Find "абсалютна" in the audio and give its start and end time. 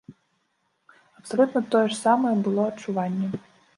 1.21-1.61